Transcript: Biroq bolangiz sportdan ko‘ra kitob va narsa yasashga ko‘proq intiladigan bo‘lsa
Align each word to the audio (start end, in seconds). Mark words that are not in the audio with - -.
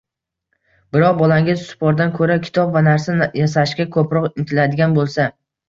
Biroq 0.95 1.19
bolangiz 1.19 1.61
sportdan 1.73 2.15
ko‘ra 2.17 2.39
kitob 2.47 2.73
va 2.79 2.83
narsa 2.89 3.29
yasashga 3.43 3.89
ko‘proq 3.99 4.29
intiladigan 4.35 5.01
bo‘lsa 5.01 5.31